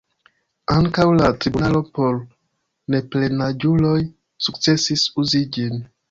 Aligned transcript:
Ankaŭ 0.75 1.03
la 1.17 1.27
tribunalo 1.43 1.81
por 1.97 2.15
neplenaĝuloj 2.95 3.93
sukcesis 4.47 5.05
uzi 5.25 5.43
ĝin. 5.59 5.77